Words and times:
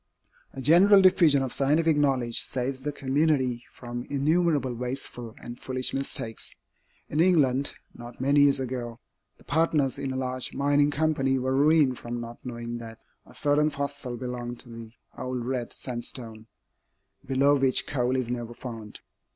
A 0.53 0.61
general 0.63 0.99
diffusion 1.03 1.43
of 1.43 1.53
scientific 1.53 1.95
knowledge 1.95 2.41
saves 2.41 2.81
the 2.81 2.91
community 2.91 3.63
from 3.71 4.07
innumerable 4.09 4.73
wasteful 4.73 5.35
and 5.39 5.59
foolish 5.59 5.93
mistakes. 5.93 6.55
In 7.07 7.19
England, 7.19 7.75
not 7.93 8.19
many 8.19 8.39
years 8.39 8.59
ago, 8.59 8.99
the 9.37 9.43
partners 9.43 9.99
in 9.99 10.11
a 10.11 10.15
large 10.15 10.55
mining 10.55 10.89
company 10.89 11.37
were 11.37 11.53
ruined 11.55 11.99
from 11.99 12.19
not 12.19 12.39
knowing 12.43 12.79
that 12.79 12.97
a 13.27 13.35
certain 13.35 13.69
fossil 13.69 14.17
belonged 14.17 14.59
to 14.61 14.69
the 14.69 14.91
old 15.19 15.45
red 15.45 15.71
sandstone, 15.71 16.47
below 17.23 17.55
which 17.55 17.85
coal 17.85 18.15
is 18.15 18.27
never 18.27 18.55
found. 18.55 19.01